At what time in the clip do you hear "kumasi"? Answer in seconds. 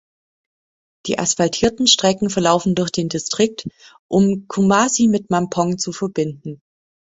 4.47-5.07